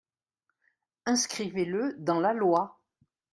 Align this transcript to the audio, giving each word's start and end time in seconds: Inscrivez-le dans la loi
Inscrivez-le 1.05 1.93
dans 1.99 2.19
la 2.19 2.33
loi 2.33 2.81